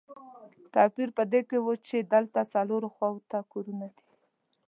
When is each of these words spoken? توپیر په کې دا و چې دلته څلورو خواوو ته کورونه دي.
توپیر 0.73 1.09
په 1.17 1.23
کې 1.49 1.57
دا 1.59 1.63
و 1.63 1.67
چې 1.87 1.97
دلته 2.13 2.39
څلورو 2.53 2.87
خواوو 2.95 3.25
ته 3.29 3.37
کورونه 3.51 3.87
دي. 3.95 4.07